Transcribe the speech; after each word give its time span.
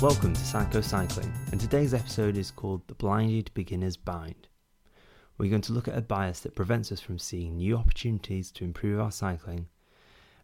Welcome 0.00 0.32
to 0.32 0.44
Psycho 0.44 0.80
Cycling, 0.80 1.32
and 1.50 1.60
today's 1.60 1.92
episode 1.92 2.36
is 2.36 2.52
called 2.52 2.86
The 2.86 2.94
Blinded 2.94 3.50
Beginner's 3.52 3.96
Bind. 3.96 4.46
We're 5.36 5.50
going 5.50 5.62
to 5.62 5.72
look 5.72 5.88
at 5.88 5.98
a 5.98 6.00
bias 6.00 6.38
that 6.40 6.54
prevents 6.54 6.92
us 6.92 7.00
from 7.00 7.18
seeing 7.18 7.56
new 7.56 7.76
opportunities 7.76 8.52
to 8.52 8.64
improve 8.64 9.00
our 9.00 9.10
cycling 9.10 9.66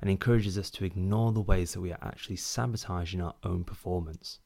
and 0.00 0.10
encourages 0.10 0.58
us 0.58 0.70
to 0.70 0.84
ignore 0.84 1.30
the 1.30 1.40
ways 1.40 1.72
that 1.72 1.80
we 1.80 1.92
are 1.92 2.02
actually 2.02 2.34
sabotaging 2.34 3.20
our 3.20 3.36
own 3.44 3.62
performance. 3.62 4.40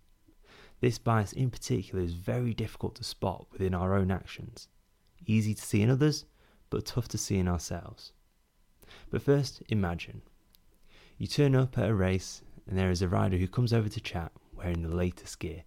This 0.83 0.99
bias 0.99 1.33
in 1.33 1.49
particular 1.49 2.05
is 2.05 2.13
very 2.13 2.53
difficult 2.53 2.95
to 2.97 3.05
spot 3.05 3.47
within 3.51 3.75
our 3.75 3.97
own 3.97 4.11
actions, 4.11 4.69
easy 5.25 5.55
to 5.55 5.63
see 5.63 5.81
in 5.81 5.89
others, 5.89 6.27
but 6.69 6.85
tough 6.85 7.09
to 7.09 7.19
see 7.19 7.39
in 7.39 7.49
ourselves. 7.49 8.13
But 9.09 9.23
first, 9.23 9.63
imagine. 9.71 10.21
You 11.17 11.27
turn 11.27 11.57
up 11.57 11.79
at 11.79 11.89
a 11.89 11.95
race 11.95 12.43
and 12.67 12.79
there 12.79 12.91
is 12.91 13.01
a 13.01 13.09
rider 13.09 13.39
who 13.39 13.49
comes 13.49 13.73
over 13.73 13.89
to 13.89 14.01
chat 14.03 14.33
wearing 14.59 14.83
the 14.83 14.95
latest 14.95 15.39
gear, 15.39 15.65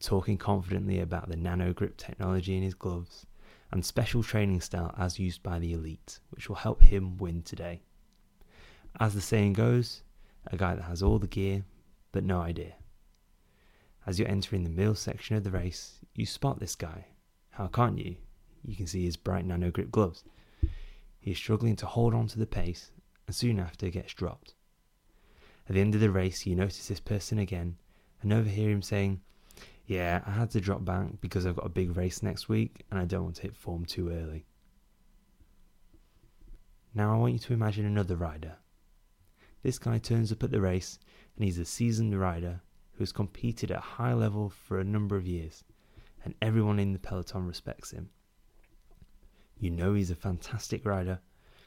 talking 0.00 0.36
confidently 0.36 1.00
about 1.00 1.28
the 1.28 1.36
nano 1.36 1.72
grip 1.72 1.96
technology 1.96 2.56
in 2.56 2.62
his 2.62 2.74
gloves 2.74 3.26
and 3.70 3.84
special 3.84 4.22
training 4.22 4.60
style 4.60 4.94
as 4.98 5.18
used 5.18 5.42
by 5.42 5.58
the 5.58 5.72
elite, 5.72 6.20
which 6.30 6.48
will 6.48 6.56
help 6.56 6.82
him 6.82 7.16
win 7.16 7.42
today. 7.42 7.82
As 8.98 9.14
the 9.14 9.20
saying 9.20 9.52
goes, 9.52 10.02
a 10.46 10.56
guy 10.56 10.74
that 10.74 10.82
has 10.82 11.02
all 11.02 11.18
the 11.18 11.26
gear 11.26 11.64
but 12.12 12.24
no 12.24 12.40
idea. 12.40 12.74
As 14.06 14.18
you're 14.18 14.28
entering 14.28 14.64
the 14.64 14.70
middle 14.70 14.94
section 14.94 15.36
of 15.36 15.44
the 15.44 15.50
race, 15.50 16.00
you 16.14 16.24
spot 16.24 16.58
this 16.58 16.74
guy. 16.74 17.06
How 17.50 17.66
can't 17.66 17.98
you? 17.98 18.16
You 18.64 18.74
can 18.74 18.86
see 18.86 19.04
his 19.04 19.16
bright 19.16 19.44
nano 19.44 19.70
grip 19.70 19.90
gloves. 19.90 20.24
He 21.20 21.32
is 21.32 21.36
struggling 21.36 21.76
to 21.76 21.86
hold 21.86 22.14
on 22.14 22.26
to 22.28 22.38
the 22.38 22.46
pace 22.46 22.90
and 23.26 23.36
soon 23.36 23.60
after 23.60 23.90
gets 23.90 24.14
dropped. 24.14 24.54
At 25.68 25.74
the 25.74 25.80
end 25.82 25.94
of 25.94 26.00
the 26.00 26.10
race, 26.10 26.46
you 26.46 26.56
notice 26.56 26.88
this 26.88 27.00
person 27.00 27.38
again 27.38 27.76
and 28.22 28.32
overhear 28.32 28.70
him 28.70 28.82
saying, 28.82 29.20
Yeah, 29.86 30.22
I 30.26 30.30
had 30.30 30.50
to 30.50 30.60
drop 30.60 30.84
back 30.84 31.20
because 31.20 31.46
I've 31.46 31.56
got 31.56 31.66
a 31.66 31.70
big 31.70 31.96
race 31.96 32.22
next 32.22 32.48
week 32.48 32.84
and 32.90 32.98
I 32.98 33.04
don't 33.04 33.24
want 33.24 33.36
to 33.36 33.42
hit 33.42 33.56
form 33.56 33.84
too 33.84 34.10
early. 34.10 34.46
Now 36.94 37.14
I 37.14 37.18
want 37.18 37.34
you 37.34 37.38
to 37.38 37.52
imagine 37.52 37.86
another 37.86 38.16
rider. 38.16 38.56
This 39.62 39.78
guy 39.78 39.98
turns 39.98 40.32
up 40.32 40.42
at 40.42 40.50
the 40.50 40.60
race 40.60 40.98
and 41.36 41.44
he's 41.44 41.58
a 41.58 41.64
seasoned 41.64 42.18
rider 42.18 42.60
who 42.92 43.02
has 43.02 43.12
competed 43.12 43.70
at 43.70 43.78
a 43.78 43.80
high 43.80 44.12
level 44.12 44.50
for 44.50 44.80
a 44.80 44.84
number 44.84 45.16
of 45.16 45.26
years, 45.26 45.62
and 46.24 46.34
everyone 46.42 46.80
in 46.80 46.92
the 46.92 46.98
peloton 46.98 47.46
respects 47.46 47.92
him. 47.92 48.10
You 49.60 49.70
know 49.70 49.94
he's 49.94 50.10
a 50.10 50.16
fantastic 50.16 50.84
rider, 50.84 51.20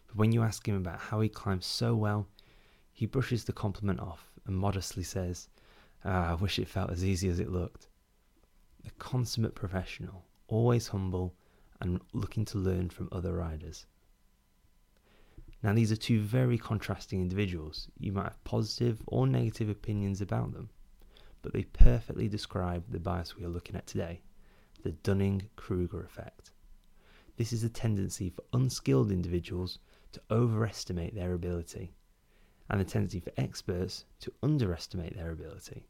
but 0.08 0.18
when 0.18 0.34
you 0.34 0.42
ask 0.44 0.68
him 0.68 0.76
about 0.76 1.00
how 1.00 1.22
he 1.22 1.30
climbs 1.30 1.66
so 1.66 1.96
well, 1.96 2.28
he 2.92 3.06
brushes 3.06 3.46
the 3.46 3.54
compliment 3.54 4.02
off 4.02 4.34
and 4.46 4.58
modestly 4.58 5.04
says, 5.04 5.48
ah, 6.06 6.32
I 6.32 6.34
wish 6.36 6.60
it 6.60 6.68
felt 6.68 6.92
as 6.92 7.04
easy 7.04 7.30
as 7.30 7.40
it 7.40 7.52
looked. 7.52 7.88
A 8.86 8.92
consummate 8.98 9.56
professional, 9.56 10.26
always 10.48 10.88
humble 10.88 11.36
and 11.80 12.02
looking 12.14 12.46
to 12.46 12.58
learn 12.58 12.90
from 12.90 13.10
other 13.12 13.34
riders. 13.34 13.86
Now, 15.64 15.74
these 15.74 15.92
are 15.92 15.98
two 15.98 16.22
very 16.22 16.58
contrasting 16.58 17.22
individuals. 17.22 17.88
You 18.00 18.12
might 18.12 18.24
have 18.24 18.44
positive 18.44 19.02
or 19.06 19.28
negative 19.28 19.70
opinions 19.70 20.22
about 20.22 20.54
them, 20.54 20.70
but 21.42 21.54
they 21.54 21.64
perfectly 21.64 22.28
describe 22.28 22.84
the 22.90 23.00
bias 23.00 23.36
we 23.36 23.44
are 23.44 23.50
looking 23.50 23.76
at 23.76 23.88
today 23.88 24.22
the 24.84 24.92
Dunning 24.92 25.48
Kruger 25.56 26.04
effect. 26.04 26.52
This 27.38 27.54
is 27.54 27.64
a 27.64 27.70
tendency 27.70 28.32
for 28.32 28.44
unskilled 28.54 29.12
individuals 29.12 29.78
to 30.12 30.22
overestimate 30.32 31.14
their 31.14 31.34
ability 31.34 31.94
and 32.72 32.80
the 32.80 32.86
tendency 32.86 33.20
for 33.20 33.34
experts 33.36 34.06
to 34.22 34.34
underestimate 34.42 35.16
their 35.16 35.32
ability. 35.32 35.86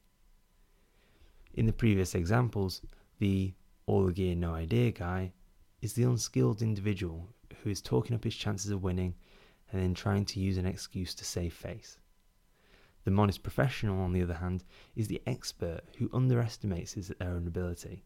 In 1.54 1.68
the 1.68 1.74
previous 1.74 2.16
examples, 2.16 2.82
the 3.20 3.54
all 3.86 4.06
the 4.06 4.12
gear, 4.12 4.36
no 4.36 4.56
idea 4.56 4.92
guy 4.92 5.32
is 5.82 5.94
the 5.94 6.04
unskilled 6.04 6.62
individual 6.62 7.30
who 7.62 7.70
is 7.70 7.82
talking 7.82 8.16
up 8.16 8.24
his 8.24 8.36
chances 8.36 8.72
of 8.72 8.84
winning 8.84 9.14
and 9.72 9.82
then 9.82 9.94
trying 9.94 10.26
to 10.26 10.40
use 10.40 10.58
an 10.58 10.66
excuse 10.66 11.14
to 11.14 11.24
save 11.24 11.54
face. 11.54 12.00
The 13.04 13.12
modest 13.12 13.44
professional, 13.44 14.02
on 14.02 14.12
the 14.12 14.24
other 14.24 14.34
hand, 14.34 14.64
is 14.96 15.08
the 15.08 15.22
expert 15.28 15.82
who 15.98 16.10
underestimates 16.14 16.94
his 16.94 17.14
own 17.22 17.46
ability, 17.48 18.06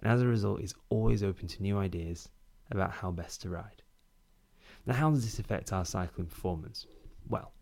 and 0.00 0.10
as 0.10 0.22
a 0.22 0.26
result 0.26 0.62
is 0.62 0.74
always 0.88 1.22
open 1.22 1.48
to 1.48 1.62
new 1.62 1.76
ideas 1.78 2.30
about 2.70 2.92
how 2.92 3.10
best 3.10 3.42
to 3.42 3.50
ride. 3.50 3.82
Now, 4.86 4.94
how 4.94 5.10
does 5.10 5.24
this 5.24 5.38
affect 5.38 5.72
our 5.72 5.84
cycling 5.84 6.28
performance? 6.28 6.86
Well, 7.28 7.52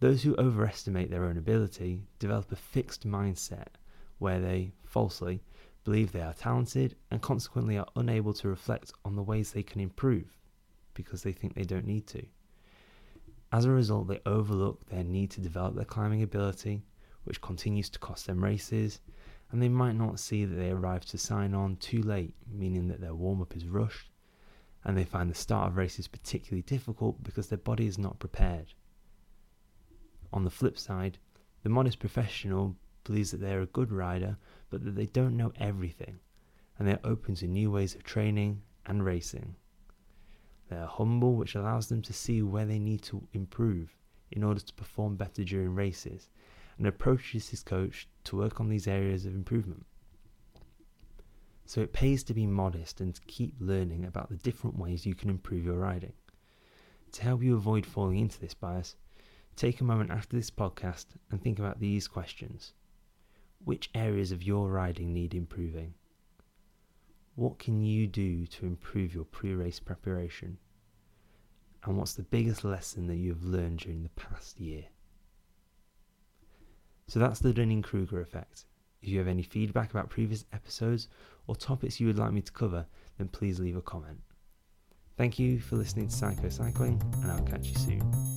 those 0.00 0.22
who 0.22 0.36
overestimate 0.36 1.10
their 1.10 1.24
own 1.24 1.38
ability 1.38 2.02
develop 2.18 2.50
a 2.52 2.56
fixed 2.56 3.06
mindset 3.06 3.68
where 4.18 4.40
they, 4.40 4.72
falsely, 4.84 5.42
believe 5.84 6.12
they 6.12 6.22
are 6.22 6.34
talented 6.34 6.96
and 7.10 7.20
consequently 7.22 7.78
are 7.78 7.86
unable 7.96 8.32
to 8.32 8.48
reflect 8.48 8.92
on 9.04 9.16
the 9.16 9.22
ways 9.22 9.52
they 9.52 9.62
can 9.62 9.80
improve 9.80 10.38
because 10.94 11.22
they 11.22 11.32
think 11.32 11.54
they 11.54 11.64
don't 11.64 11.86
need 11.86 12.06
to. 12.06 12.24
As 13.52 13.66
a 13.66 13.70
result, 13.70 14.08
they 14.08 14.20
overlook 14.26 14.86
their 14.86 15.04
need 15.04 15.30
to 15.32 15.40
develop 15.40 15.76
their 15.76 15.84
climbing 15.84 16.22
ability, 16.22 16.82
which 17.24 17.40
continues 17.40 17.88
to 17.90 17.98
cost 17.98 18.26
them 18.26 18.42
races, 18.42 19.00
and 19.50 19.62
they 19.62 19.68
might 19.68 19.94
not 19.94 20.18
see 20.18 20.44
that 20.44 20.56
they 20.56 20.70
arrive 20.70 21.04
to 21.06 21.18
sign 21.18 21.54
on 21.54 21.76
too 21.76 22.02
late, 22.02 22.34
meaning 22.50 22.88
that 22.88 23.00
their 23.00 23.14
warm 23.14 23.40
up 23.40 23.54
is 23.56 23.66
rushed, 23.66 24.10
and 24.84 24.96
they 24.96 25.04
find 25.04 25.30
the 25.30 25.34
start 25.34 25.68
of 25.68 25.76
races 25.76 26.08
particularly 26.08 26.62
difficult 26.62 27.22
because 27.22 27.48
their 27.48 27.58
body 27.58 27.86
is 27.86 27.98
not 27.98 28.18
prepared. 28.18 28.74
On 30.34 30.42
the 30.42 30.50
flip 30.50 30.76
side, 30.76 31.18
the 31.62 31.68
modest 31.68 32.00
professional 32.00 32.74
believes 33.04 33.30
that 33.30 33.40
they 33.40 33.54
are 33.54 33.62
a 33.62 33.66
good 33.66 33.92
rider, 33.92 34.36
but 34.68 34.84
that 34.84 34.96
they 34.96 35.06
don't 35.06 35.36
know 35.36 35.52
everything, 35.60 36.18
and 36.76 36.88
they 36.88 36.92
are 36.94 37.00
open 37.04 37.36
to 37.36 37.46
new 37.46 37.70
ways 37.70 37.94
of 37.94 38.02
training 38.02 38.60
and 38.84 39.04
racing. 39.04 39.54
They 40.68 40.76
are 40.76 40.88
humble, 40.88 41.36
which 41.36 41.54
allows 41.54 41.88
them 41.88 42.02
to 42.02 42.12
see 42.12 42.42
where 42.42 42.66
they 42.66 42.80
need 42.80 43.02
to 43.02 43.28
improve 43.32 43.96
in 44.32 44.42
order 44.42 44.58
to 44.58 44.74
perform 44.74 45.14
better 45.14 45.44
during 45.44 45.72
races, 45.72 46.28
and 46.78 46.86
approaches 46.88 47.50
his 47.50 47.62
coach 47.62 48.08
to 48.24 48.36
work 48.36 48.58
on 48.58 48.68
these 48.68 48.88
areas 48.88 49.26
of 49.26 49.36
improvement. 49.36 49.86
So 51.64 51.80
it 51.80 51.92
pays 51.92 52.24
to 52.24 52.34
be 52.34 52.44
modest 52.44 53.00
and 53.00 53.14
to 53.14 53.20
keep 53.28 53.54
learning 53.60 54.04
about 54.04 54.30
the 54.30 54.36
different 54.38 54.80
ways 54.80 55.06
you 55.06 55.14
can 55.14 55.30
improve 55.30 55.64
your 55.64 55.78
riding. 55.78 56.14
To 57.12 57.22
help 57.22 57.40
you 57.40 57.54
avoid 57.54 57.86
falling 57.86 58.18
into 58.18 58.40
this 58.40 58.54
bias, 58.54 58.96
take 59.56 59.80
a 59.80 59.84
moment 59.84 60.10
after 60.10 60.36
this 60.36 60.50
podcast 60.50 61.06
and 61.30 61.42
think 61.42 61.58
about 61.58 61.80
these 61.80 62.08
questions. 62.08 62.72
Which 63.64 63.90
areas 63.94 64.32
of 64.32 64.42
your 64.42 64.68
riding 64.68 65.12
need 65.12 65.34
improving? 65.34 65.94
What 67.34 67.58
can 67.58 67.82
you 67.82 68.06
do 68.06 68.46
to 68.46 68.66
improve 68.66 69.14
your 69.14 69.24
pre 69.24 69.54
race 69.54 69.80
preparation? 69.80 70.58
And 71.84 71.98
what's 71.98 72.14
the 72.14 72.22
biggest 72.22 72.64
lesson 72.64 73.06
that 73.08 73.16
you 73.16 73.30
have 73.30 73.44
learned 73.44 73.80
during 73.80 74.02
the 74.02 74.08
past 74.10 74.58
year? 74.60 74.84
So 77.06 77.18
that's 77.18 77.40
the 77.40 77.52
Dunning 77.52 77.82
Kruger 77.82 78.20
effect. 78.20 78.64
If 79.02 79.08
you 79.08 79.18
have 79.18 79.28
any 79.28 79.42
feedback 79.42 79.90
about 79.90 80.08
previous 80.08 80.46
episodes 80.52 81.08
or 81.46 81.54
topics 81.54 82.00
you 82.00 82.06
would 82.06 82.18
like 82.18 82.32
me 82.32 82.40
to 82.40 82.52
cover, 82.52 82.86
then 83.18 83.28
please 83.28 83.60
leave 83.60 83.76
a 83.76 83.82
comment. 83.82 84.20
Thank 85.16 85.38
you 85.38 85.60
for 85.60 85.76
listening 85.76 86.08
to 86.08 86.16
Psycho 86.16 86.48
Cycling, 86.48 87.00
and 87.22 87.30
I'll 87.30 87.42
catch 87.42 87.66
you 87.66 87.74
soon. 87.76 88.33